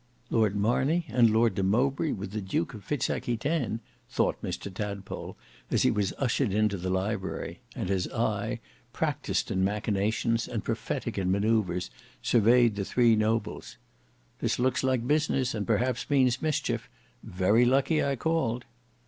"Lord 0.31 0.55
Marney 0.55 1.05
and 1.09 1.29
Lord 1.29 1.53
de 1.53 1.61
Mowbray 1.61 2.11
with 2.13 2.31
the 2.31 2.41
Duke 2.41 2.73
of 2.73 2.83
Fitz 2.83 3.07
Aquitaine," 3.07 3.81
thought 4.09 4.41
Mr 4.41 4.73
Tadpole, 4.73 5.37
as 5.69 5.83
he 5.83 5.91
was 5.91 6.11
ushered 6.17 6.51
into 6.51 6.75
the 6.75 6.89
library 6.89 7.59
and 7.75 7.87
his 7.87 8.07
eye, 8.11 8.59
practised 8.93 9.51
in 9.51 9.63
machinations 9.63 10.47
and 10.47 10.63
prophetic 10.63 11.19
in 11.19 11.29
manoeuvres 11.31 11.91
surveyed 12.23 12.77
the 12.77 12.83
three 12.83 13.15
nobles. 13.15 13.77
"This 14.39 14.57
looks 14.57 14.81
like 14.83 15.05
business 15.05 15.53
and 15.53 15.67
perhaps 15.67 16.09
means 16.09 16.41
mischief. 16.41 16.89
Very 17.21 17.63
lucky 17.63 18.03
I 18.03 18.15
called!" 18.15 18.65